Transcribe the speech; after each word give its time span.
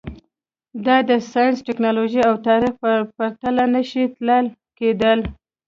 دا 0.85 0.97
د 1.09 1.11
ساینس، 1.31 1.57
ټکنالوژۍ 1.67 2.21
او 2.29 2.35
تاریخ 2.47 2.73
په 3.19 3.25
تله 3.41 3.65
نه 3.73 3.81
شي 3.89 4.03
تلل 4.15 4.45
کېدای. 4.77 5.19